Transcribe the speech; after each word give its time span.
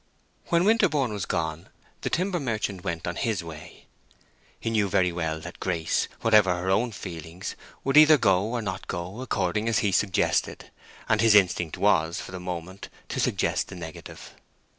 When 0.47 0.63
Winterborne 0.65 1.13
was 1.13 1.27
gone 1.27 1.69
the 2.01 2.09
timber 2.09 2.39
merchant 2.39 2.83
went 2.83 3.05
on 3.05 3.17
his 3.17 3.43
way. 3.43 3.85
He 4.59 4.71
knew 4.71 4.89
very 4.89 5.11
well 5.11 5.39
that 5.41 5.59
Grace, 5.59 6.07
whatever 6.21 6.55
her 6.55 6.71
own 6.71 6.91
feelings, 6.91 7.55
would 7.83 7.95
either 7.95 8.17
go 8.17 8.41
or 8.45 8.63
not 8.63 8.87
go, 8.87 9.21
according 9.21 9.69
as 9.69 9.77
he 9.85 9.91
suggested; 9.91 10.71
and 11.07 11.21
his 11.21 11.35
instinct 11.35 11.77
was, 11.77 12.19
for 12.19 12.31
the 12.31 12.39
moment, 12.39 12.89
to 13.09 13.19
suggest 13.19 13.67
the 13.67 13.75
negative. 13.75 14.33